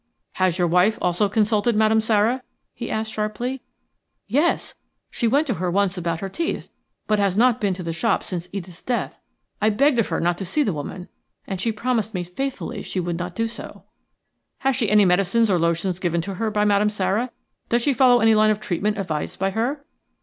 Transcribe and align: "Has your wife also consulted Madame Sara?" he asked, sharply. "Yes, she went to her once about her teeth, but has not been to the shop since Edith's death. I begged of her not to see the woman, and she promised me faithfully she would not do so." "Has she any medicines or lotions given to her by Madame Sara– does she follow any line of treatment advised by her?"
"Has 0.31 0.57
your 0.57 0.65
wife 0.65 0.97
also 0.99 1.29
consulted 1.29 1.75
Madame 1.75 2.01
Sara?" 2.01 2.41
he 2.73 2.89
asked, 2.89 3.11
sharply. 3.13 3.61
"Yes, 4.27 4.73
she 5.11 5.27
went 5.27 5.45
to 5.45 5.53
her 5.53 5.69
once 5.69 5.95
about 5.95 6.21
her 6.21 6.27
teeth, 6.27 6.71
but 7.05 7.19
has 7.19 7.37
not 7.37 7.61
been 7.61 7.75
to 7.75 7.83
the 7.83 7.93
shop 7.93 8.23
since 8.23 8.49
Edith's 8.51 8.81
death. 8.81 9.19
I 9.61 9.69
begged 9.69 9.99
of 9.99 10.07
her 10.07 10.19
not 10.19 10.39
to 10.39 10.43
see 10.45 10.63
the 10.63 10.73
woman, 10.73 11.07
and 11.45 11.61
she 11.61 11.71
promised 11.71 12.15
me 12.15 12.23
faithfully 12.23 12.81
she 12.81 12.99
would 12.99 13.19
not 13.19 13.35
do 13.35 13.47
so." 13.47 13.83
"Has 14.65 14.75
she 14.75 14.89
any 14.89 15.05
medicines 15.05 15.51
or 15.51 15.59
lotions 15.59 15.99
given 15.99 16.19
to 16.21 16.33
her 16.33 16.49
by 16.49 16.65
Madame 16.65 16.89
Sara– 16.89 17.29
does 17.69 17.83
she 17.83 17.93
follow 17.93 18.21
any 18.21 18.33
line 18.33 18.49
of 18.49 18.59
treatment 18.59 18.97
advised 18.97 19.37
by 19.37 19.51
her?" 19.51 19.85